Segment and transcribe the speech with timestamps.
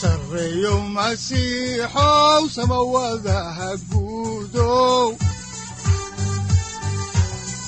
[0.00, 5.08] sareyow masiixow samawadaha guudow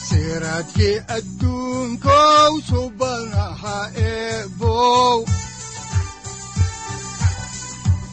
[0.07, 5.19] siraadkii adduunkow subanaha eebow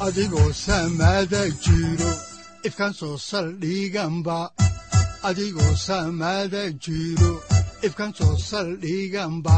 [0.05, 0.51] adigoo
[8.49, 9.57] saldhiganba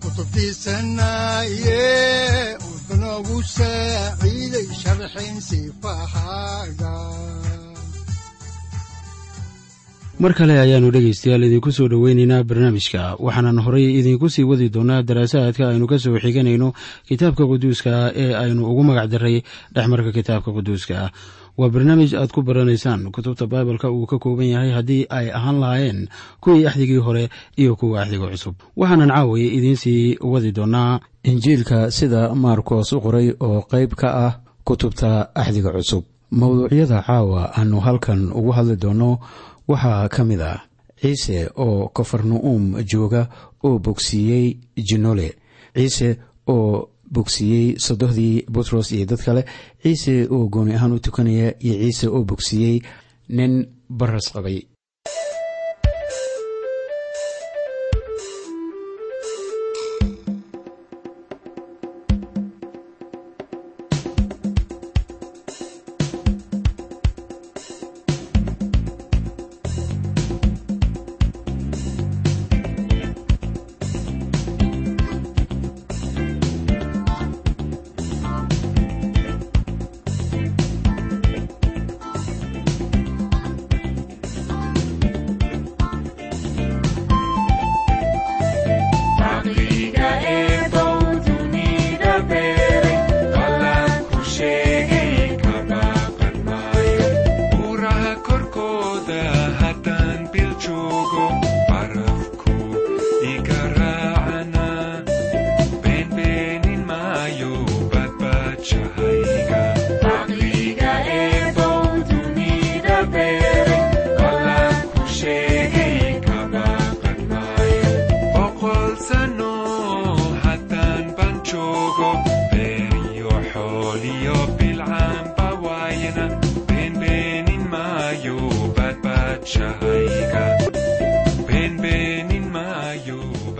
[0.00, 1.82] kutubtiisanaye
[10.22, 15.68] mar kale ayaannu dhegaystayaal idinku soo dhoweynaynaa barnaamijka waxaanan horay idinku sii wadi doonaa daraasaadka
[15.72, 16.68] aynu ka soo xiganayno
[17.08, 17.92] kitaabka quduuska
[18.22, 19.36] ee aynu ugu magac daray
[19.74, 20.98] dhexmarka kitaabka quduuska
[21.58, 26.08] waa barnaamij aad ku baranaysaan kutubta baibalka uu ka kooban yahay haddii ay ahaan lahaayeen
[26.40, 28.54] kuwii axdigii hore iyo kuwa axdiga cusub.
[28.76, 34.32] Waxaanan caaway idiinsii wadi doonaa injiilka sida maarkos u qoray oo qayb ka ah
[34.64, 36.04] kutubta axdiga cusub.
[36.30, 39.18] Mowduucyada caawa aanu halkan ugu hadli doonno
[39.68, 40.60] waxaa ka mid ah
[41.00, 43.28] ciise oo kafarnu'uum jooga
[43.64, 45.28] oo bogsiiyey jinole
[45.74, 46.18] ciise
[46.48, 49.42] oo bogsiiyey sodohdii butros iyo dad kale
[49.82, 52.80] ciise oo gooni ahaan u tukanaya iyo ciise oo bogsiiyey
[53.28, 53.52] nin
[53.88, 54.58] baras qabay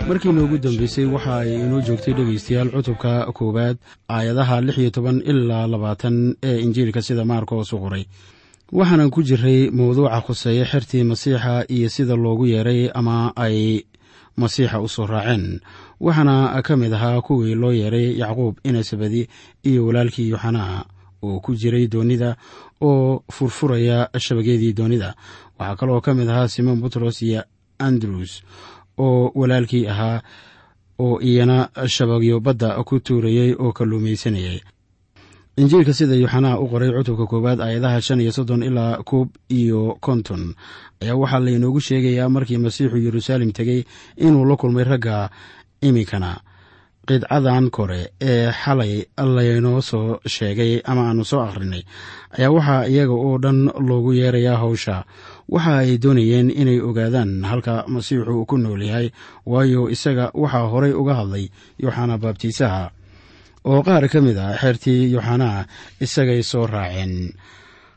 [0.08, 3.76] markii noogu dambeysay waxa ay inoo joogtay dhegaystayaal cutubka koowaad
[4.08, 8.04] aayadaha lix iyo toban ilaa labaatan ee injiilka sida maarkoos u qoray
[8.72, 13.82] waxaanan ku jiray mawduuca khuseeya xertii masiixa iyo sida loogu yeeray ama ay
[14.36, 15.60] masiixa u soo raaceen.
[16.00, 19.28] Waxaana ka mid ahaa kuwii loo yeeray yacquub inasabadi
[19.64, 20.84] iyo walaalkii yoxanaa
[21.22, 22.36] oo ku jiray doonida
[22.80, 25.14] oo furfuraya shabageedii doonida.
[25.58, 27.42] Waxaa kaloo ka mid ahaa simon butros iyo
[27.78, 28.42] andrews
[28.98, 30.20] oo walaalkii ahaa
[30.98, 34.60] oo iyana shabagyo badda ku tuurayey oo kalluumaysanayay
[35.56, 40.42] injiilka sida yuxanaa u qoray cutubka koowaad aayadaha shan iyo soddon ilaa koob iyo konton
[41.02, 43.80] ayaa waxaa laynoogu sheegayaa markii masiixu yeruusaalem tegey
[44.16, 45.30] inuu la kulmay ragga
[45.82, 46.30] iminkana.
[47.08, 49.04] Qidcadan kore ee xalay
[49.36, 51.82] laynoo soo sheegay ama aanu soo akhrinay
[52.38, 53.58] ayaa waxaa iyaga oo dhan
[53.88, 54.96] loogu yeerayaa hawsha
[55.48, 59.08] waxa ay doonayeen inay ogaadaan halka masiixu ku nool yahay
[59.46, 61.46] waayo isaga waxaa horay uga hadlay
[61.82, 62.90] yooxana baabtiisaha
[63.70, 65.66] oo qaar ka mid ah xeertii yooxanaa
[66.00, 67.32] isagay soo raaceen.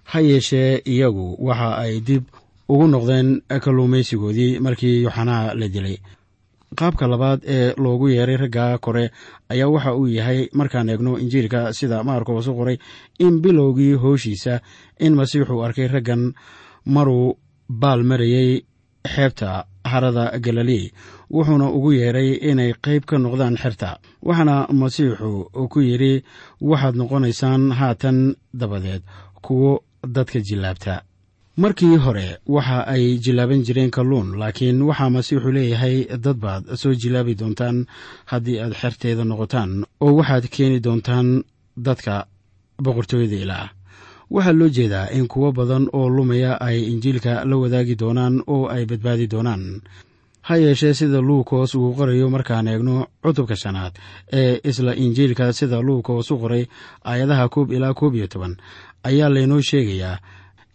[0.09, 2.23] Ha yeeshee iyagu waxa ay dib
[2.69, 5.97] ugu noqdeen kalluumaysigoodii markii yooxanaa la dilay.
[6.79, 9.09] Qaabka labaad ee loogu yeeray ragga kore
[9.49, 12.77] ayaa waxa uu yahay markaan eegno injiilka sida maarkoos u qoray
[13.19, 14.61] in bilowgii hooshiisa
[14.99, 16.33] in masiixu arkay raggan
[16.85, 17.37] maruu
[17.69, 18.63] baal marayey
[19.15, 20.91] xeebta harada galilei
[21.31, 23.99] wuxuuna ugu yeeray inay qayb ka noqdaan xerta.
[24.27, 26.23] Waxaana masiixu ku yidhi
[26.61, 29.01] waxaad noqonaysaan haatan dabadeed
[29.41, 29.83] kuwo
[30.15, 31.01] dadka jillaabta.
[31.57, 37.35] Markii hore waxa ay jilaaban jireen kalluun laakiin waxaa masiixu leeyahay dad baad soo jilaabi
[37.35, 37.85] doontaan
[38.31, 39.71] haddii aad xerteeda noqotaan
[40.01, 41.43] oo waxaad keeni doontaan
[41.77, 42.27] dadka
[42.83, 43.67] boqortooyada ilaah
[44.31, 48.85] waxaa loo jeedaa in kuwo badan oo lumaya ay injiilka la wadaagi doonaan oo ay
[48.85, 49.81] badbaadi doonaan.
[50.41, 53.93] Ha yeeshee sida luukos uu qorayo markaan eegno cutubka shanaad
[54.33, 56.65] ee isla injiilka sida luukos u qoray
[57.05, 58.57] aayadaha koob ilaa koob iyo toban.
[59.03, 60.17] Ayaa laynoo sheegayaa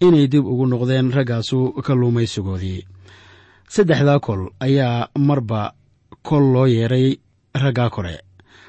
[0.01, 2.85] inay dib ugu noqdeen raggaasu kalluumaysigoodii
[3.69, 5.73] saddexdaa kol ayaa marba
[6.23, 7.17] kol loo yeeray
[7.55, 8.19] raggaa kore.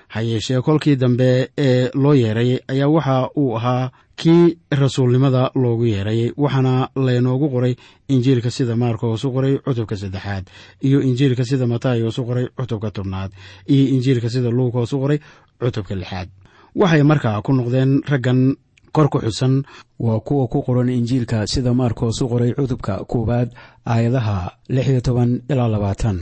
[0.07, 6.31] Ha yeeshee kolkii dambe ee loo yeeray ayaa waxa uu ahaa kii rasuulnimada loogu yeeray
[6.37, 7.73] waxaana laynoogu qoray
[8.13, 10.43] injiilka sida maarkos u qoray cutubka saddexaad
[10.87, 13.31] iyo injiilka sida matayos u qoray cutubka tobnaad
[13.67, 15.19] iyo injiilka sida luukos u qoray
[15.59, 16.29] cutubka lixaad.
[16.75, 18.55] Waxay markaa ku noqdeen raggan
[18.95, 19.63] kor ku xusan
[19.99, 23.49] waa kuwa ku qoran injiilka sida maarkos u qoray cutubka koowaad
[23.85, 24.37] aayadaha
[24.69, 26.17] lix iyo toban ilaa labaatan.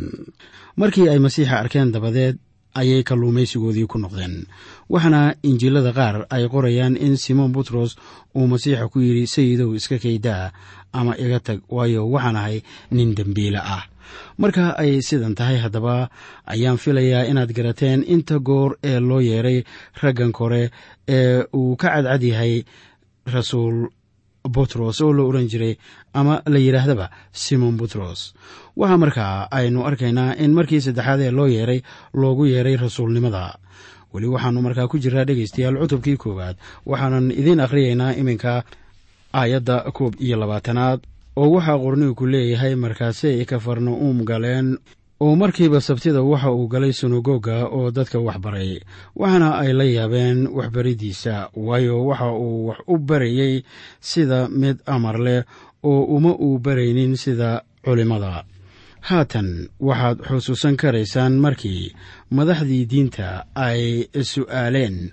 [0.77, 2.37] Markii ay masiixa arkeen dabadeed
[2.75, 4.45] ayay kalluumaysigoodii ku noqdeen.
[4.89, 7.95] Waxaana injiilada qaar ay qorayaan in simoon butros
[8.35, 10.51] uu masiixa ku yidhi sayidow iska kaydaa
[10.93, 12.57] ama iga tag waayo waxaan ahay
[12.91, 13.83] nin dembiile ah.
[14.37, 16.09] Marka ay sidan tahay haddaba
[16.45, 19.63] ayaan filayaa inaad garateen inta goor ee loo yeeray
[20.01, 20.69] raggan kore
[21.07, 22.63] ee uu ka cadcad yahay
[23.25, 23.89] rasuul
[24.49, 25.77] butros oo la oran jiray
[26.13, 28.33] ama la yidhaahdaba simon butros
[28.77, 31.81] waxaa markaa aynu arkaynaa in markii saddexaad ee loo yeeray
[32.13, 33.57] loogu yeeray rasuulnimada.
[34.13, 36.55] Weli waxaanu markaa ku jiraa dhegaystayaal cutubkii koowaad
[36.85, 38.63] waxaanan idiin akhriyaynaa iminka
[39.33, 40.99] aayadda koob iyo labaatanaad.
[41.35, 44.77] Oo waxaa qorniinku leeyahay markaasay kafarna'uum galeen
[45.21, 48.79] oo markiiba sabtida waxa uu galay sunagoga oo dadka waxbaray
[49.15, 53.63] waxaana ay la yaabeen waxbariddiisa waayo waxa uu wax u barayey
[53.99, 55.43] sida mid amar leh
[55.83, 58.43] oo uma uu baraynin sida culimmada
[59.07, 61.93] haatan waxaad xusuusan karaysaan markii
[62.31, 65.11] madaxdii diinta ay su'aaleen.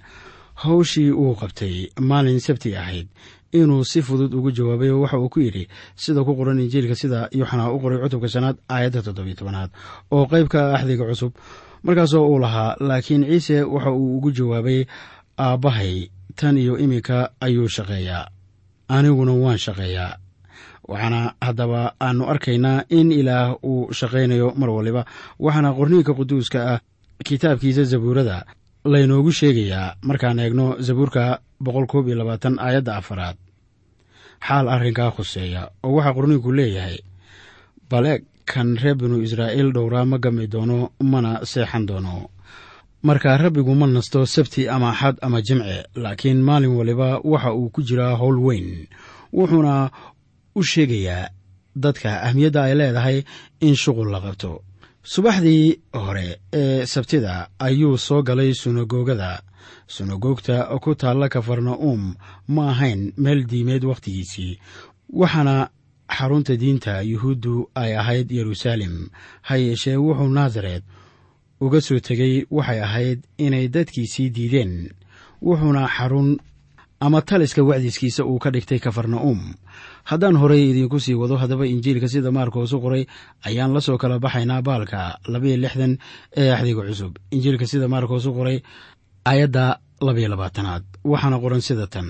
[0.61, 3.09] Hawshii uu qabtay maalin sabti ahayd
[3.53, 7.29] inuu si fudud ugu jawaabay oo waxa uu ku yidhi sida ku qoran injiilka sida
[7.33, 9.71] yuxanaa u qoray cutubka shanaad aayadda toddobiyo tobanaad
[10.11, 11.33] oo qayb ka ah axdiga cusub.
[11.83, 14.85] Markaasoo uu lahaa laakiin ciise waxa uu ugu jawaabay
[15.39, 18.29] aabbahay tan iyo iminka ayuu shaqeeyaa
[18.89, 20.17] aniguna waan shaqeeyaa.
[20.89, 25.03] Waxaana haddaba aanu arkaynaa in ilaah uu shaqaynayo mar waliba.
[25.39, 26.81] Waxaana qorniinka quduuska ah
[27.25, 28.45] kitaabkiisa zabuurada
[28.85, 33.37] laynoogu sheegayaa markaan eegno zabuurka boqol koob iyo labaatan aayadda afaraad.
[34.47, 35.63] Xaal arrinkaa khuseeya.
[35.85, 36.99] Oo waxaa qorniinku leeyahay
[37.91, 38.13] bale
[38.51, 40.79] kan reer binu israa'iil dhowraa ma gami doono
[41.13, 42.31] mana seexan doono.
[43.03, 47.83] Markaa rabbigu ma nasto sabti ama axad ama jimce laakiin maalin waliba waxa uu ku
[47.83, 48.87] jiraa howl weyn.
[49.33, 49.91] Wuxuuna
[50.55, 51.29] u sheegayaa
[51.77, 53.19] dadka ahmiyadda ay leedahay
[53.61, 54.63] in shuqul la qabto
[55.03, 59.43] subaxdii hore ee sabtida ayuu soo galay sunagoogada.
[59.87, 62.15] Sunagoogta ku taalla kafarna'uum
[62.49, 64.59] ma ahayn meel diimeed wakhtigiisii
[65.21, 65.71] waxaana
[66.09, 69.09] xarunta diinta yuhuuddu ay ahayd yeruusaalem
[69.43, 70.85] ha yeeshee wuxuu naasaret
[71.61, 74.91] uga soo tegey waxay ahayd inay dadkiisii diideen
[75.43, 76.39] wuxuuna xarun
[77.01, 79.55] ama taliska wacdiskiisa uu ka dhigtay kafarna'uum
[80.05, 83.05] haddaan horey idiinku sii wado haddaba injiilka sida maarkoos u qoray
[83.49, 85.99] ayaan la soo kala baxaynaa baalka labayo lixdan
[86.37, 87.13] ee axdiga cusub.
[87.31, 88.59] Injiilka sida maarkoos u qoray
[89.25, 90.85] aayadda labayo labaatanaad.
[91.05, 92.09] Waxaana qoran sida tan.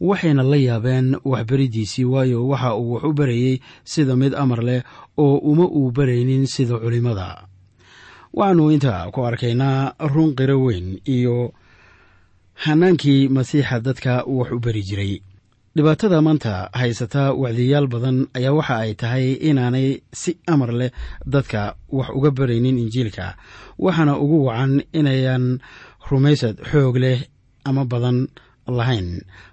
[0.00, 4.82] Waxayna la yaabeen waxbariddiisii waayo waxa uu wax u barayey sida mid amar leh
[5.16, 7.44] oo uma uu baraynin sida culimmada
[8.32, 11.52] waxaannu intaa ku arkaynaa run qiro weyn iyo
[12.54, 15.20] hanaankii masiixa dadka wax u bari jiray
[15.76, 19.88] dhibaatada maanta haysataa wacdiyaal badan ayaa waxa ay tahay inaanay
[20.20, 20.90] si amar leh
[21.32, 21.62] dadka
[21.98, 23.26] wax uga baraynin injiilka
[23.84, 25.44] waxaana ugu wacan inayan
[26.10, 27.18] rumaysad xoog leh
[27.64, 28.18] ama badan
[28.66, 29.08] lahayn.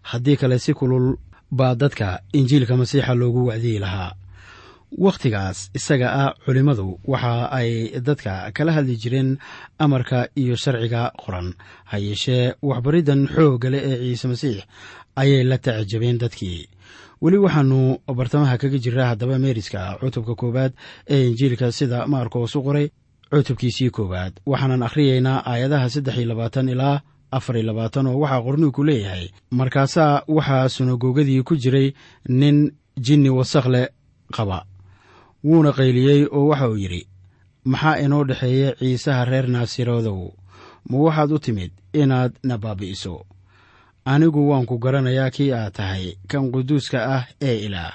[0.09, 1.07] Haddii kale si kulul
[1.51, 4.11] baa dadka injiilka masiixa loogu wacdiyi lahaa
[4.91, 9.37] wakhtigaas isaga ah culimmadu waxa ay dadka kala hadli jireen
[9.79, 11.53] amarka iyo sharciga qoran
[11.85, 14.57] ha yeeshee waxbariddan xoogga leh ee ciise masiix
[15.15, 16.69] ayay la tacajabeen dadkii.
[17.21, 20.73] Weli waxaanu bartamaha kaga jiraa haddaba meeriska cutubka koowaad
[21.09, 22.87] ee injiilka sida maarkoos u qoray
[23.31, 24.33] cutubkiisii koowaad.
[24.45, 27.01] Waxaanan akhriyaynaa aayadaha saddex iyo labaatan ilaa
[27.31, 29.27] afar iyo labaatan oo waxaa qorniinku leeyahay.
[29.51, 31.93] Markaasaa waxaa sunagogadii ku jiray
[32.29, 32.71] nin
[33.05, 33.87] jinni wasakh leh
[34.35, 34.65] qaba
[35.43, 37.07] wuuna qayliyey oo waxa uu yidhi
[37.65, 40.31] maxaa inoo dhexeeya ciisaha reer naasirodow
[40.89, 43.25] ma waxaad u timid inaad na baabi'iso?
[44.05, 47.93] Anigu waan ku garanayaa kii aad tahay kan quduuska ah ee ilaah.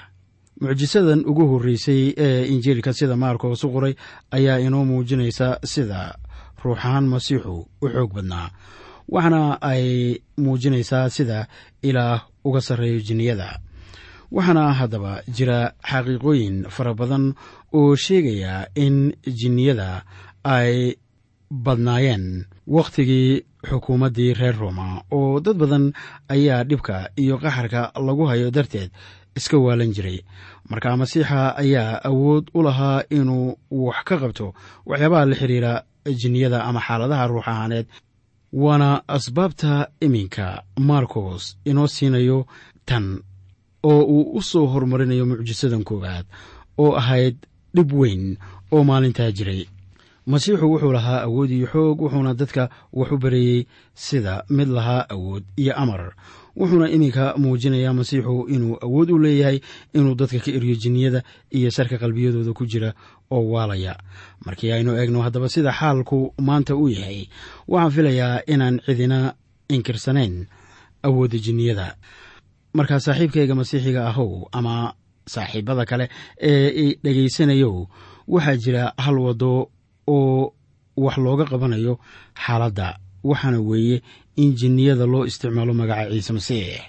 [0.61, 3.95] Mucjisadan ugu horreysay ee injiilka sida maarkoos u qoray
[4.31, 6.15] ayaa inoo muujinaysa sida
[6.65, 8.51] ruuxahaan masiixu u xoog badnaa
[9.09, 11.47] waxaana ay muujinaysaa sida
[11.83, 13.59] ilaah uga sarreeyo jinniyada
[14.37, 15.59] waxaana haddaba jira
[15.91, 17.25] xaqiiqooyin fara badan
[17.79, 18.97] oo sheegaya in
[19.39, 19.89] jinniyada
[20.45, 20.97] ay
[21.65, 22.25] badnaayeen.
[22.67, 25.85] Wakhtigii xukuumaddii reer rooma oo dad badan
[26.35, 28.91] ayaa dhibka iyo qaxarka lagu hayo darteed
[29.37, 30.19] iska waalan jiray.
[30.71, 34.55] Marka masiixa ayaa awood u lahaa inuu wax ka qabto
[34.87, 35.73] waxyaabaha la xiriira
[36.21, 37.87] jinniyada ama xaaladaha ruux ahaaneed
[38.53, 42.47] waana asbaabta iminka marcos inoo siinayo
[42.89, 43.05] tan
[43.83, 46.27] oo uu u soo horumarinayo mucjisadan koowaad
[46.79, 47.37] oo ahayd
[47.75, 48.37] dhib weyn
[48.73, 49.67] oo maalintaa jiray.
[50.27, 55.43] Masiixu wuxuu lahaa awood iyo xoog wuxuuna dadka wax u bareeyey sida mid lahaa awood
[55.57, 56.15] iyo amar.
[56.57, 59.59] Wuxuuna iminka muujinayaa masiixu inuu awood u leeyahay
[59.95, 62.95] inuu dadka ka eriyo jinniyada iyo sharka qalbiyadooda ku jira
[63.31, 63.99] oo waalaya.
[64.47, 67.27] Markii aynu eegno haddaba sida xaalku maanta u yahay
[67.69, 69.35] waxaan filayaa inaan cidina
[69.69, 70.47] inkirsanayn
[71.03, 71.97] awoodda jinniyada
[72.77, 74.95] markaa saaxiibkayga masiixiga ahow ama
[75.35, 76.07] saaxiibada kale
[76.51, 77.75] ee i dhegaysanayow
[78.35, 79.69] waxaa jira hal waddo
[80.17, 80.53] oo
[81.05, 81.95] wax looga qabanayo
[82.45, 82.99] xaaladda
[83.31, 84.03] waxaana weeye
[84.37, 86.81] in jinniyada loo isticmaalo magaca ciise masiix.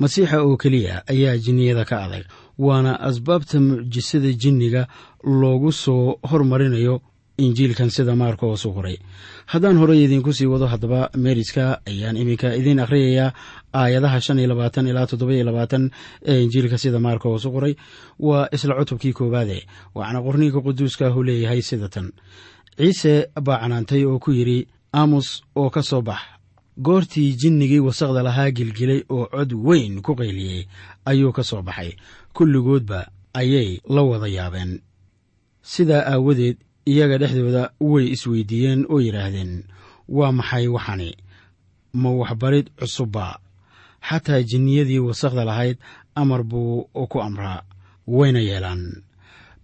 [0.00, 2.24] Masiixa oo keliya ayaa jinniyada ka adag
[2.58, 4.82] waana asbaabta mucjisada jinniga
[5.40, 6.94] loogu soo hormarinayo
[7.38, 8.96] injiilkan sida maarkoos u qoray.
[9.46, 13.32] Haddaan horey idiinku sii wado haddaba meeriska ayaan iminka idiin akhriyayaa
[13.72, 15.90] aayadaha shan iyo labaatan ilaa toddoba-iyo labaatan
[16.24, 17.74] ee injiilka sida maarkoos u qoray
[18.18, 22.12] waa isla cutubkii koowaade waxaana qorniinka quduuska hu leeyahay sida tan.
[22.78, 26.20] Ciise baa canaantay oo ku yidhi aamus oo ka soo bax.
[26.78, 30.66] Goortii jinnigii wasaqda lahaa gilgilay oo cod weyn ku qayliyey
[31.04, 31.90] ayuu ka soo baxay.
[32.32, 34.78] Kulligoodba ayay la wada yaabeen.
[35.62, 36.56] Sidaa aawadeed
[36.86, 39.64] iyaga dhexdooda way isweydiiyeen oo yidhaahdeen
[40.08, 41.10] waa maxay waxani?
[41.92, 43.38] Ma waxbarid cusubba
[44.02, 45.76] xataa jinniyadii wasaqda lahayd
[46.14, 47.62] amar buu ku amraa
[48.06, 49.02] wayna yeelaan.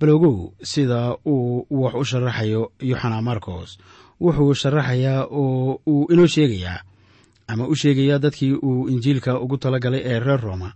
[0.00, 3.78] Balogow sida uu wax u sharaxayo yoxana marcos
[4.20, 6.80] wuxuu sharaxayaa oo uu inoo sheegayaa
[7.46, 10.72] ama u sheegayaa dadkii uu injiilka ugu talagalay ee reer rooma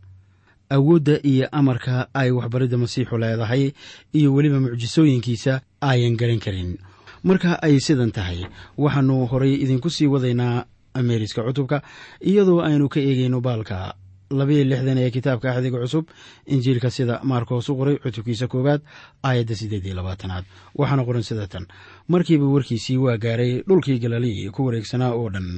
[0.70, 3.72] awoodda iyo amarka ay waxbaridda masiixu leedahay
[4.12, 6.78] iyo weliba mucjisooyinkiisa ayan garan karin.
[7.24, 8.46] Marka ay sidan tahay
[8.78, 10.64] waxaannu horay idinku sii wadaynaa
[11.02, 11.82] meeriska cutubka
[12.20, 13.94] iyadoo aynu ka eegayno baalka
[14.30, 16.04] labayo lixdan ee kitaabka axdiga cusub
[16.46, 18.80] injiilka sida maarkoos u qoray cutubkiisa koowaad
[19.22, 20.44] aayadda siddeed iyo labaatanaad.
[20.78, 21.64] Waxaana qoran sida tan
[22.08, 25.48] markiiba warkiisii waa gaaray dhulkii galilii ku wareegsanaa oo dhan.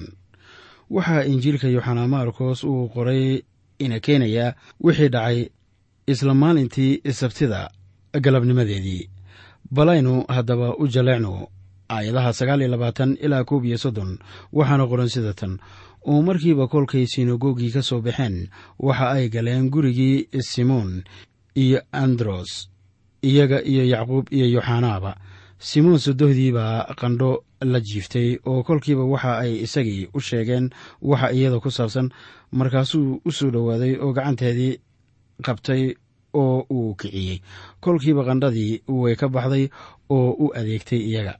[0.91, 3.43] Waxaa injiilka yoxana maarkos uu qoray
[3.79, 4.55] ina keenayaa
[4.85, 5.49] wixii dhacay
[6.07, 7.71] isla maalintii sabtida
[8.21, 9.11] galabnimadeedii.
[9.71, 11.49] Balaynu haddaba u jaleecno
[11.95, 14.19] aayadaha sagaal iyo labaatan ilaa koob iyo soddon
[14.53, 15.59] waxaana qoran sida tan.
[16.09, 21.05] Oo markiiba kolkay sinagogii ka soo baxeen waxa ay galeen gurigii simoon
[21.55, 22.71] iyo andros
[23.23, 25.13] iyaga iyo yacquub iyo yoxanaaba.
[25.61, 30.71] Simoon sodohdii baa qandho la jiiftay oo kolkiiba waxa ay isagii u sheegeen
[31.03, 32.09] waxa iyada ku saabsan
[32.53, 34.81] markaasuu u soo dhowaaday oo gacanteedii
[35.45, 35.95] qabtay
[36.33, 37.43] oo uu kiciyey.
[37.81, 39.69] Kolkiiba qandhadii way ka baxday
[40.09, 41.35] oo u adeegtay iyaga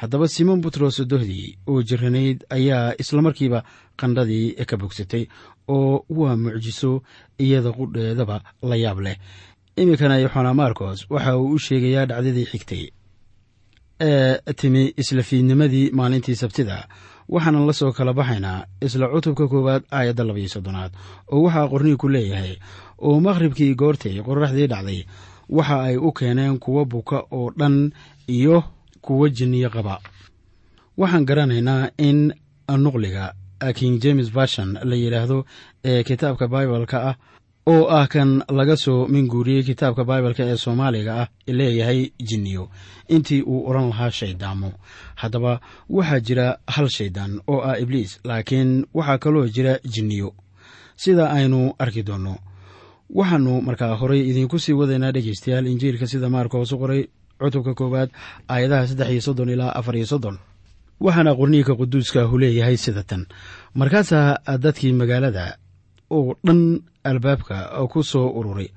[0.00, 3.60] haddaba simoon butros sodohdii oo jiranayd ayaa islamarkiiba
[4.00, 5.24] qandhadii ka bogsatay
[5.68, 7.02] oo waa mucjiso
[7.38, 9.16] iyada qudheedaba la yaab leh.
[9.76, 12.84] Iminkana yoxana marcos waxa uu u sheegayaa dhacdadii xigtay.
[14.00, 16.88] Ee timi isla fiidnimadii maalintii sabtida
[17.28, 20.92] waxaanan la soo kala baxaynaa isla cutubka koowaad aayadda labaiyo soddonaad
[21.32, 22.54] oo waxaa qorniinku leeyahay
[23.06, 25.00] oo maqhribkii goortay qorraxdii dhacday.
[25.56, 27.92] Waxa ay u keeneen kuwo buka oo dhan
[28.28, 28.64] iyo
[29.00, 30.00] kuwo jinniyo qaba.
[30.98, 32.32] Waxaan garanaynaa in
[32.78, 33.34] nuqliga
[33.74, 35.44] king james version la yidhaahdo
[35.84, 37.16] ee kitaabka baibalka ah
[37.66, 42.68] oo ah kan laga soo minguuriyey kitaabka baibalka ee soomaaliga ah leeyahay jinniyo.
[43.08, 44.72] Intii uu odhan lahaa shayddaamo
[45.14, 50.34] haddaba waxaa jira hal shaydaan oo ah ibliis laakiin waxaa kaloo jira jinniyo.
[50.96, 52.36] Sida aynu arki doonno.
[53.10, 57.02] Waxaannu markaa horey idiinku sii wadaynaa dhegeystayaal injiilka sida maarkoos u qoray
[57.40, 58.10] cutubka koowaad
[58.48, 60.36] aayadaha saddex iyo soddon ilaa afar iyo soddon.
[61.00, 63.26] Waxaana qorniinka quduuska hu leeyahay sida tan.
[63.74, 65.56] Markaasaa dadkii magaalada
[66.10, 67.56] oo dhan albaabka
[67.92, 68.68] ku soo ururay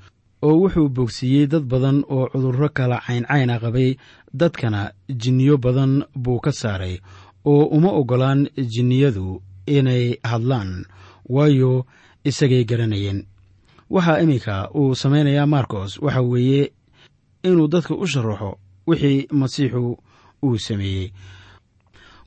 [0.41, 3.95] oo wuxuu bogsiiyey dad badan oo cudurro kala cayncayna qabay
[4.33, 6.99] dadkana jinniyo badan buu ka saaray
[7.45, 10.85] oo uma oggolaan jinniyadu inay hadlaan
[11.29, 11.85] waayo
[12.23, 13.25] isagay garanayeen.
[13.89, 16.71] Waxaa iminka uu samaynayaa marcos waxa weeye
[17.43, 18.57] inuu dadka u sharaxo
[18.87, 19.97] wixii masiixu
[20.43, 21.11] uu sameeyey.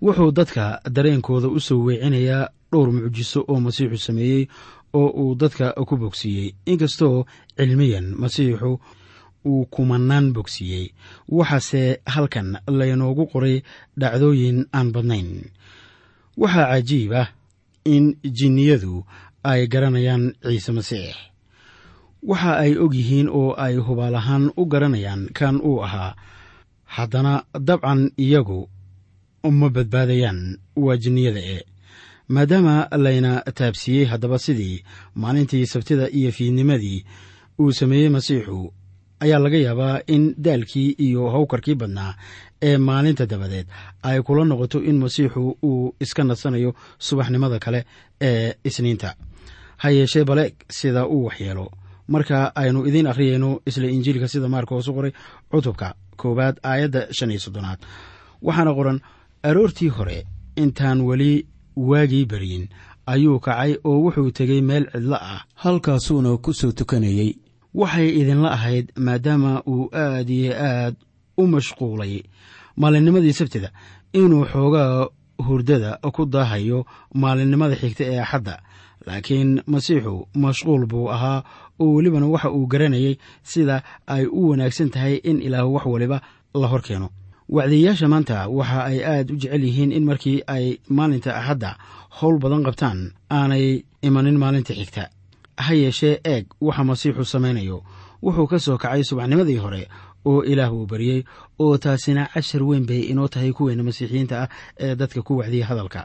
[0.02, 4.46] Wuxuu dadka dareenkooda u soo weecinayaa dhowr mucjiso oo masiixu sameeyey
[4.92, 6.54] oo uu dadka ku bogsiiyey.
[6.66, 7.24] Inkastoo
[7.56, 8.80] cilmiyan masiixu
[9.44, 10.86] uu kumanaan bogsiiyey
[11.28, 13.62] waxaase halkan laynoogu qoray
[14.00, 15.30] dhacdooyin aan badnayn.
[16.36, 17.28] Waxaa cajiib ah
[17.84, 18.04] in
[18.38, 19.04] jinniyadu
[19.44, 21.16] ay garanayaan ciise masiix
[22.30, 26.12] waxa ay og yihiin oo ay hubaal ahaan u garanayaan kan uu ahaa.
[26.94, 27.34] Haddana
[27.68, 28.60] dabcan iyagu
[29.58, 30.40] ma badbaadayaan
[30.84, 31.58] waa jinniyada e
[32.34, 34.82] maadaama layna taabsiiyey haddaba sidii
[35.14, 37.04] maalintii sabtida iyo fiidnimadii
[37.60, 38.72] uu sameeyey masiixu
[39.20, 42.14] ayaa laga yaabaa in daalkii iyo hawkarkii badnaa
[42.62, 43.66] ee maalinta dabadeed
[44.02, 47.80] ay kula noqoto in masiixu uu iska nasanayo subaxnimada kale
[48.20, 49.14] ee isniinta.
[49.76, 51.66] Ha yeeshee baleeg sida uu waxyeelo
[52.08, 55.12] marka aynu idiin akhriyayno isla injiilka sida maarka hoosu qoray
[55.50, 57.78] cutubka koowaad aayadda shan iyo soddonaad.
[58.42, 59.00] Waxaana qoran
[59.42, 61.46] aroortii hore intaan weli
[61.76, 62.68] waagii baryin
[63.06, 65.44] ayuu kacay oo wuxuu tegey meel cidlo ah.
[65.54, 67.38] Halkaasuuna ku soo tukanayey
[67.74, 70.94] waxay idinla ahayd maadaama uu aad iyo aad
[71.36, 72.22] u mashquulay
[72.76, 73.70] maalinnimadii sabtida
[74.12, 75.08] inuu xoogaa
[75.46, 78.62] hurdada ku daahayo maalinimada xigta ee axadda
[79.06, 81.44] laakiin masiixu mashquul buu ahaa
[81.80, 86.18] oo welibana waxa uu garanayay sida ay u wanaagsan tahay in ilaah wax waliba
[86.54, 87.08] la hor keeno
[87.48, 91.70] wacdiyayaasha maanta waxa ay aad u jecel yihiin in markii ay maalinta axadda
[92.20, 92.98] howl badan qabtaan
[93.30, 93.66] aanay
[94.02, 95.04] imanin maalinta xigta.
[95.64, 97.78] Ha yeeshee eeg waxa masiixu samaynayo
[98.22, 99.82] wuxuu ka soo kacay subaxnimadii hore
[100.24, 101.20] oo ilaah buu baryey
[101.58, 104.48] oo taasina cashar weyn bay inoo tahay kuweena masiixiyiinta ah
[104.84, 106.00] ee dadka ku wacdiya hadalka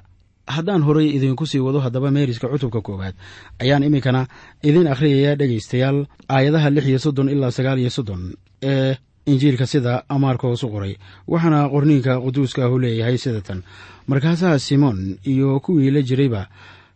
[0.47, 3.15] haddaan horay idinku sii wado haddaba meeriska cutubka koowaad.
[3.59, 4.27] Ayaan iminkana
[4.63, 8.33] idiin akhriyaya dhegaystayaal aayadaha lix iyo soddon ilaa sagaal iyo soddon
[8.63, 8.95] ee
[9.25, 10.95] injiilka sida amaarka hoosu qoray.
[11.27, 13.63] Waxaana qorniinka quduuska ahu leeyahay sida tan.
[14.07, 16.47] Markaasaha simoon iyo kuwii la jirayba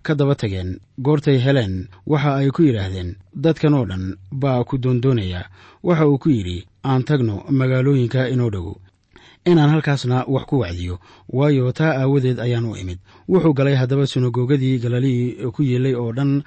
[0.03, 5.45] ka daba tageen goortay heleen waxa ay ku yidhaahdeen dadkan oo dhan baa ku doondoonaya
[5.83, 8.75] waxa uu ku yidhi aan tagno magaalooyinka inoo dhowow
[9.45, 10.99] inaan halkaasna wax ku wacdiyo.
[11.29, 12.99] Waayo taa aawadeed ayaan u imid.
[13.29, 16.43] Wuxuu galay haddaba sunagogadii galilii ku yeelay oo dhan.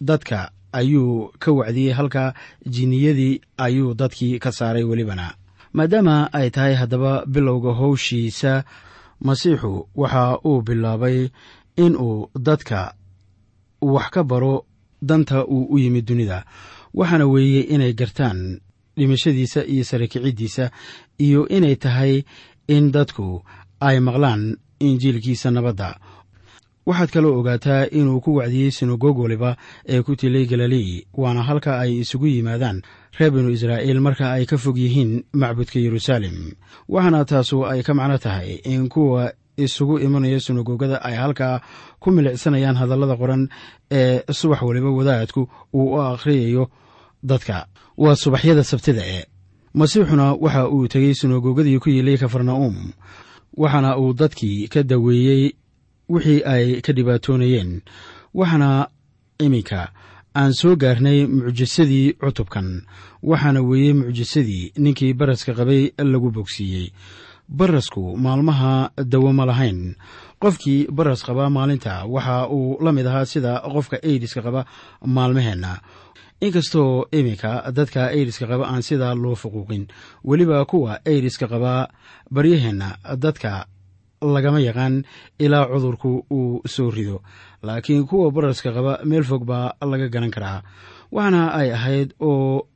[0.00, 2.34] Dadka ayuu ka wacdiyey halka
[2.66, 5.34] jinniyadii ayuu dadkii ka saaray welibana.
[5.72, 8.64] Maadaama ay tahay haddaba bilowga howshiisa
[9.20, 11.28] masiixu waxa uu bilaabay
[11.76, 12.94] in uu dadka
[13.82, 14.64] wax ka baro
[15.02, 16.44] danta uu u yimid dunida.
[16.94, 18.60] Waxaana weeye inay gartaan
[18.96, 20.70] dhimashadiisa iyo sarakiciddiisa
[21.18, 22.22] iyo inay tahay
[22.68, 23.42] in dadku
[23.80, 25.90] ay maqlaan injiilkiisa nabadda.
[26.86, 29.56] Waxaad kaloo ogaataa inuu ku wacdiyey sinagoog waliba
[29.88, 32.82] ee ku tilay galilii waana halka ay isugu yimaadaan
[33.18, 36.52] reer binu israa'iil marka ay ka fog yihiin macbudka yeruusaalem
[36.88, 41.60] waxaana taasu ay ka macno tahay in kuwa isugu imanaya sinagoogada ay halkaa
[42.02, 43.48] ku milicsanayaan hadallada qoran
[43.90, 46.68] ee subax waliba wadaadku uu u akhriyayo
[47.24, 47.66] dadka.
[47.96, 49.18] Waa subaxyada sabtida e
[49.74, 52.76] masiixuna waxa uu tegey sinagoogadii ku yiilay kafarna'um
[53.56, 55.52] waxaana uu dadkii ka daweeyey
[56.08, 57.70] wixii ay ka dhibaatoonayeen
[58.34, 58.88] waxaana
[59.44, 59.80] iminka
[60.36, 62.82] aan soo gaarnay mucjisadii cutubkan
[63.22, 66.90] waxaana weeyey mucjisadii ninkii baraska qabay lagu bogsiiyey.
[67.48, 69.94] Barasku maalmaha dawo ma lahayn.
[70.40, 74.64] Qofkii baras qaba maalinta waxa uu la mid ahaa sida qofka aidiska qaba
[75.04, 75.80] maalmaheenna
[76.46, 79.84] inkastoo iminka dadka aidiska qaba aan sidaa loo fuquuqin.
[80.28, 81.88] Weliba kuwa aidiska qabaa
[82.34, 82.88] baryaheenna
[83.24, 83.66] dadka
[84.34, 85.04] lagama yaqaan
[85.38, 87.22] ilaa cudurku uu soo rido
[87.62, 90.62] laakiin kuwa baraska qaba meel fog baa laga garan karaa.
[91.12, 92.66] Waxaana ay ahayd oo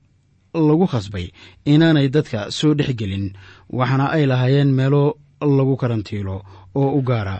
[0.55, 1.27] lagu khasbay
[1.65, 3.33] inaanay dadka soo dhex gelin
[3.79, 6.37] waxaana ay lahaayeen meelo lagu karantiilo
[6.75, 7.37] oo u gaara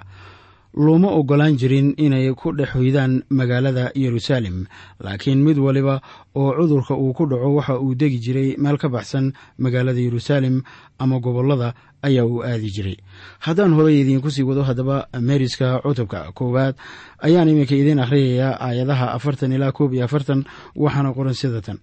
[0.75, 4.67] looma oggolaan jirin inay ku dhex hoydaan magaalada yeruusaalem
[5.01, 6.01] laakiin mid waliba
[6.35, 10.63] oo cudurka uu ku dhaco waxa uu degi jiray meel ka baxsan magaalada yeruusaalem
[10.99, 12.97] ama gobollada ayaa uu aadi jiray.
[13.41, 16.75] Haddaan horey idiinku sii wado haddaba meeriska cutubka koowaad
[17.23, 20.45] ayaan iminka idiin akhriyayaa aayadaha afartan ilaa koob iyo afartan
[20.77, 21.79] waxaana qoran sida tan.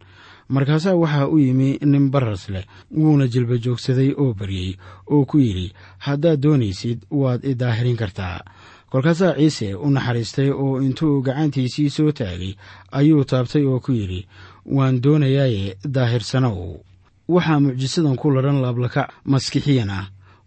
[0.47, 2.63] Markaasaa waxaa u yimi nin baras leh
[2.95, 4.77] wuuna jilba joogsaday oo baryey
[5.09, 8.45] oo ku yidhi haddaad doonaysid waad i daahirin kartaa
[8.95, 12.53] kolkaasaa ciise u naxariistay oo intuu gacantiisii soo taagay
[12.91, 14.27] ayuu taabtay oo ku yidhi
[14.75, 16.79] waan doonayaaye daahirsanow
[17.27, 19.91] waxaa mucjisadan ku ladhan laablakac maskixiyan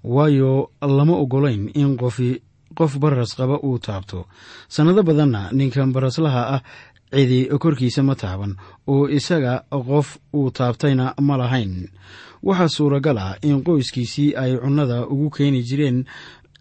[0.05, 2.41] waayo lama oggolayn in qofi
[2.79, 4.25] qof baras qaba uu taabto.
[4.69, 6.63] Sannado badanna ninkan baraslaha ah
[7.13, 8.57] cidi korkiisa ma taaban
[8.87, 11.89] oo isaga qof uu taabtayna ma lahayn.
[12.43, 16.05] Waxaa suuragal ah in qoyskiisii ay cunnada ugu keeni jireen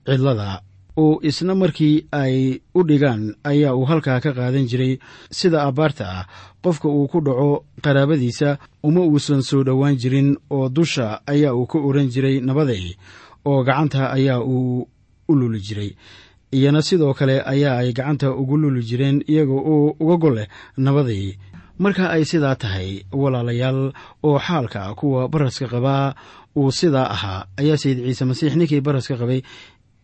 [0.05, 0.61] cidlada
[0.97, 4.97] oo isna markii ay u dhigaan ayaa uu halkaa ka qaadan jiray
[5.31, 6.25] sida abbaarta ah.
[6.63, 11.77] Qofka uu ku dhaco qaraabadiisa uma uusan soo dhowaan jirin oo dusha ayaa uu ka
[11.79, 12.95] oran jiray nabaday
[13.45, 14.87] oo gacanta ayaa uu
[15.29, 15.91] u luli jiray.
[16.51, 21.37] Iyana sidoo kale ayaa ay gacanta ugu luli jireen iyaga oo uga gol leh nabaday.
[21.79, 26.15] Marka ay sidaa tahay walaalayaal oo xaalka kuwa baraska qabaa
[26.57, 29.41] uu sidaa ahaa ayaa sayid ciise masiix ninkii baraska qabay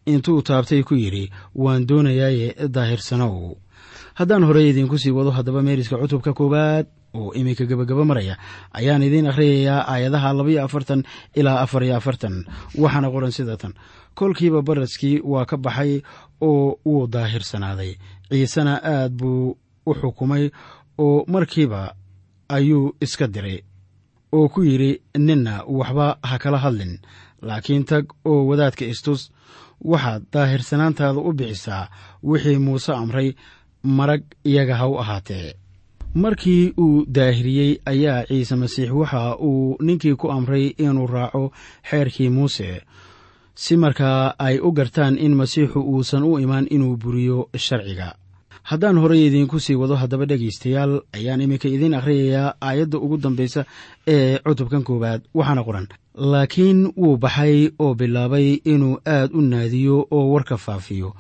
[0.06, 3.56] intuu taabtay ku yidhi waan doonayaaye daahirsanow
[4.20, 8.36] haddaan horey idiinku sii wado haddaba meeriska cutubka koowaad oo iminka gebagaba maraya
[8.74, 11.04] ayaan idiin akhriyayaa aayadaha labaiyo afartan
[11.36, 12.46] ilaa afar iyo afartan
[12.78, 13.74] waxaana qoran sida tan.
[14.18, 16.02] Kolkiiba baraskii waa ka baxay
[16.42, 17.92] oo wuu daahirsanaaday
[18.30, 20.50] ciisena aad buu u xukumay
[20.98, 21.94] oo markiiba
[22.50, 23.62] ayuu iska diray
[24.34, 26.98] oo ku yidhi ninna waxba ha kala hadlin
[27.42, 29.32] laakiin tag oo wadaadka istus
[29.84, 31.89] waxaad daahirsanaantaada u bixisaa
[32.24, 33.30] wixii muuse amray
[33.84, 35.54] marag iyaga ha u ahaatee.
[36.15, 41.52] Markii uu daahiriyey ayaa ciise masiix waxa uu ninkii ku amray inuu raaco
[41.89, 42.82] xeerkii muuse.
[43.56, 48.15] Si markaa ay u gartaan in masiixu uusan u imaan inuu buriyo sharciga.
[48.63, 53.65] Haddaan horey idiinku sii wado haddaba dhegaystayaal ayaan iminka idiin akhriyayaa aayadda ugu dambaysa
[54.08, 60.32] ee cutubkan koowaad waxaana qoran laakiin wuu baxay oo bilaabay inuu aad u naadiyo oo
[60.32, 61.13] warka faafiyo.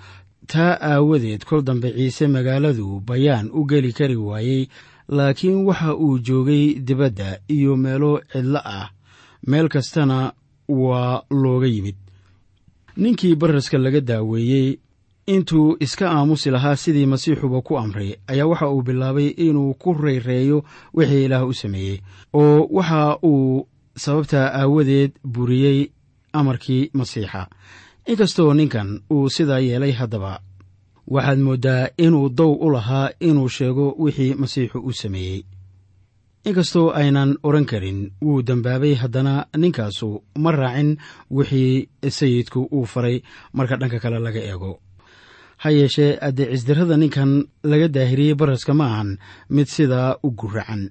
[0.47, 4.67] Taa aawadeed kol dambe ciise magaaladu bayaan u geli kari waayey
[5.09, 8.89] laakiin waxa uu joogay dibadda iyo meelo cidlo ah.
[9.47, 10.33] Meel kastana
[10.69, 11.95] waa looga yimid.
[12.97, 14.77] Ninkii baraska laga daaweeyey
[15.27, 20.63] intuu iska aamusi lahaa sidii masiixuba ku amray ayaa waxa uu bilaabay inuu ku reyreeyo
[20.93, 21.99] wixii ilaah u sameeyey
[22.33, 25.91] oo waxa uu sababtaa aawadeed buriyey
[26.33, 27.47] amarkii masiixa.
[28.07, 30.39] Inkastoo ninkan uu sidaa yeelay haddaba
[31.07, 35.43] waxaad mooddaa inuu dow u lahaa inuu sheego wixii masiixu u sameeyey.
[36.45, 40.97] Inkastoo aynan odhan karin wuu dembaabay haddana ninkaasu ma raacin
[41.31, 43.21] wixii sayidku uu faray
[43.53, 44.79] marka dhanka kale laga eego.
[45.57, 47.31] Ha yeeshee addeecisdirrada ninkan
[47.63, 49.17] laga daahiriyey baraska ma ahan
[49.49, 50.89] mid sidaa u guracan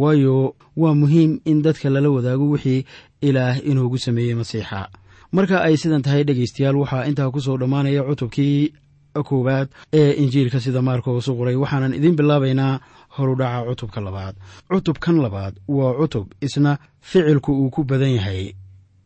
[0.00, 2.84] waayo waa muhiim in dadka lala wadaago wixii
[3.20, 4.80] ilaah inoogu sameeyey masiixa.
[5.32, 8.72] Marka ay sidan tahay dhegaystayaal waxaa intaa ku soo dhammaanaya cutubkii
[9.28, 12.80] koowaad ee injiilka sida maarkos u qoray waxaanan idiin bilaabaynaa
[13.16, 14.34] horudhaca cutubka labaad.
[14.70, 18.54] Cutubkan labaad waa cutub isna ficilku uu ku badan yahay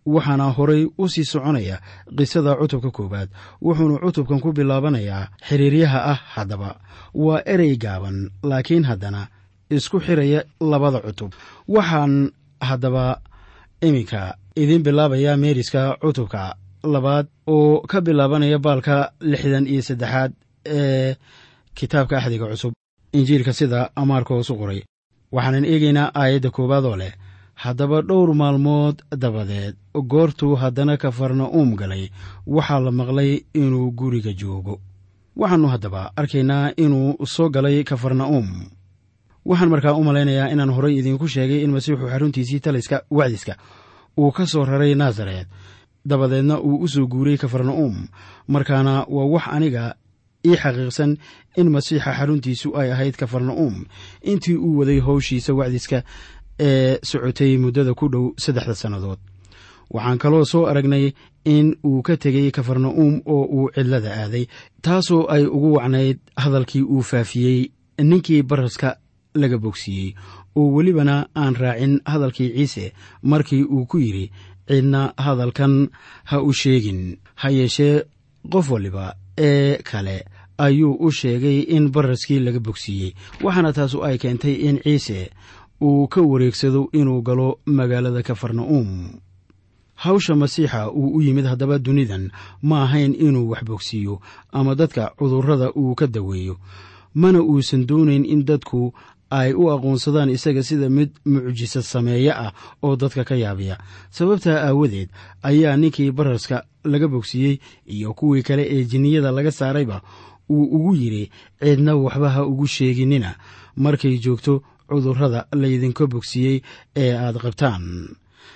[0.06, 1.76] waxaana horay u sii soconaya
[2.16, 3.28] qisada cutubka koowaad
[3.62, 6.70] wuxuuna cutubkan ku bilaabanayaa xiriiryaha ah haddaba.
[7.14, 9.28] Waa erey gaaban laakiin haddana
[9.70, 11.30] isku xiraya labada cutub.
[11.68, 13.20] Waxaan haddaba
[13.82, 16.54] iminka idiin bilaabayaa meeriska cutubka
[16.84, 20.32] labaad oo ka bilaabanaya baalka lixdan iyo saddexaad
[20.66, 21.16] ee
[21.74, 22.72] kitaabka axdiga cusub
[23.12, 24.80] injiilka sida amaarkoos u qoray.
[25.32, 27.12] Waxaanan eegaynaa aayadda koowaad oo leh
[27.54, 29.74] haddaba dhowr maalmood dabadeed
[30.12, 32.04] goortuu haddana kafarna'uum galay.
[32.46, 34.80] Waxaa la maqlay inuu guriga joogo.
[35.36, 38.48] Waxaannu haddaba arkaynaa inuu soo galay kafarna'uum
[39.48, 43.54] waxaan markaa u malaynayaa inaan horay idiinku sheegay in masiixu xaruntiisii taliska wacdiska
[44.20, 45.46] uu ka soo raray naasaret
[46.10, 47.96] dabadeedna uu u soo guuray kafarna'uum
[48.54, 49.94] markaana waa wax aniga
[50.46, 51.10] ii xaqiiqsan
[51.60, 53.74] in masiixa xaruntiisu ay ahayd kafarna'uum
[54.32, 56.02] intii uu waday howshiisa wacdiska
[56.60, 59.18] ee socotay muddada ku dhow saddexda sannadood.
[59.94, 61.12] Waxaan kaloo soo aragnay
[61.44, 64.44] in uu ka tegey kafarna'uum oo uu cidlada aaday
[64.82, 67.70] taasoo ay ugu wacnayd hadalkii uu faafiyey
[68.10, 68.96] ninkii baraska
[69.34, 70.14] laga bogsiiyey.
[70.56, 74.30] Oo welibana aan raacin hadalkii ciise markii uu ku yidhi
[74.68, 75.88] cidna hadalkan
[76.24, 77.16] ha u sheegin.
[77.34, 78.02] Ha yeeshee
[78.50, 80.24] qof waliba ee kale
[80.58, 85.30] ayuu u sheegay in baraskii laga bogsiiyey waxaana taasu ay keentay in ciise
[85.82, 88.88] uu ka wareegsado inuu galo magaalada kafarna'uum
[89.94, 92.30] hawsha masiixa uu u yimid haddaba dunidan
[92.62, 94.20] ma ahayn inuu wax bogsiiyo
[94.52, 96.56] ama dadka cudurrada uu ka daweeyo
[97.14, 98.92] mana uusan doonayn in dadku
[99.30, 103.78] ay u aqoonsadaan isaga sida mid mucjisa sameeye ah oo dadka ka yaabiya.
[104.10, 105.08] Sababtaa aawadeed
[105.42, 110.02] ayaa ninkii baraska laga bogsiiyey iyo kuwii kale ee jinniyada laga saarayba
[110.50, 113.34] uu ugu yidhi cidna waxba ha ugu sheeginina
[113.76, 116.62] markay joogto cudurrada laydinka bogsiiyey
[116.96, 118.08] ee aad qabtaan.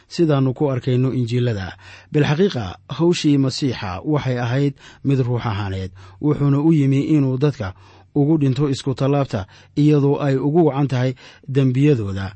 [0.09, 1.77] Sidaannu ku arkayno injiilada.
[2.13, 7.75] Bilxaqiiqa hawshii masiixa waxay ahayd mid ruux ahaaneed wuxuuna u yimi inuu dadka
[8.15, 9.47] ugu dhinto iskutallaabta
[9.77, 11.15] iyadoo ay ugu wacan tahay
[11.49, 12.35] dembiyadooda.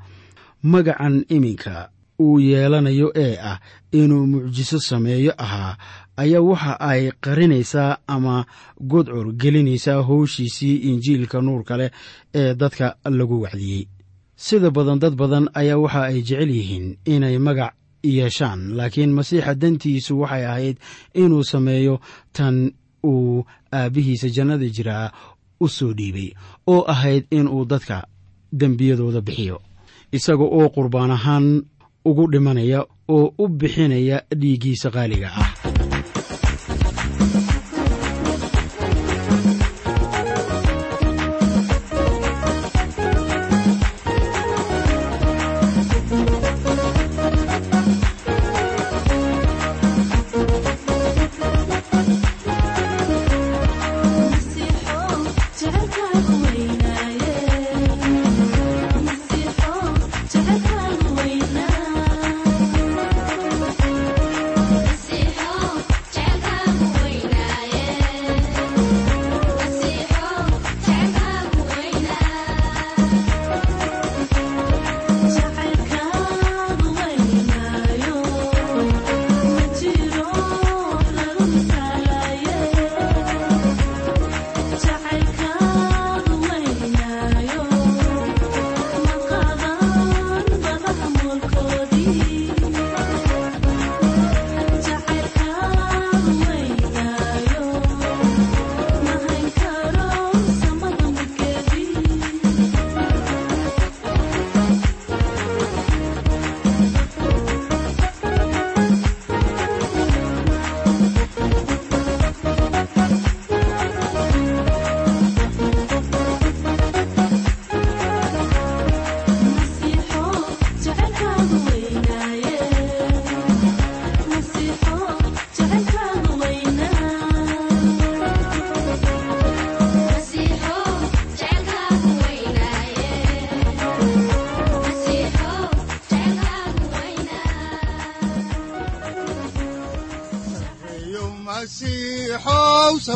[0.62, 1.88] Magacan iminka
[2.20, 3.58] uu yeelanayo ee ah
[3.92, 5.76] inuu mucjiso sameeyo ahaa
[6.16, 8.44] ayaa waxa ay qarinaysaa ama
[8.80, 11.90] godcur gelinaysaa howshiisii injiilka nuurka leh
[12.34, 13.86] ee dadka lagu wacdiyey.
[14.36, 20.20] Sida badan dad badan ayaa waxa ay jecel yihiin inay magac yeeshaan laakiin masiixa dantiisu
[20.20, 20.76] waxay ahayd
[21.14, 22.00] inuu sameeyo
[22.32, 22.72] tan
[23.04, 25.12] uu aabbihiisa jannada jiraa
[25.60, 26.28] u soo dhiibay
[26.66, 28.06] oo ahayd inuu dadka
[28.52, 29.58] dembiyadooda bixiyo.
[30.12, 31.46] Isaga oo qurbaan ahaan
[32.04, 35.48] ugu dhimanaya oo u bixinaya dhiiggiisa qaaliga ah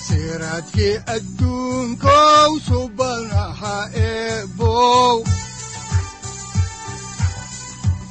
[0.06, 5.24] siraadkii adduunkow subanaha eebow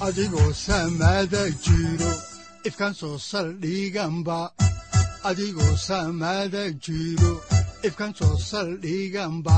[0.01, 2.11] adigoo samada jiro
[2.65, 4.51] ifkan soo saldhiganba
[5.23, 7.41] adigoo samada jiro
[7.83, 9.57] ifkan soo saldhiganba